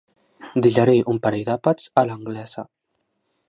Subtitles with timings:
[0.65, 2.69] Digerir un parell d'àpats a l'anglesa.